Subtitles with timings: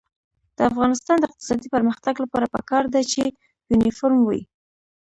[0.57, 3.21] د افغانستان د اقتصادي پرمختګ لپاره پکار ده چې
[3.71, 4.41] یونیفورم وي.